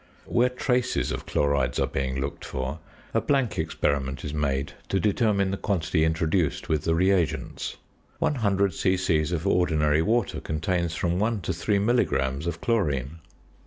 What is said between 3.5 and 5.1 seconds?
experiment is made to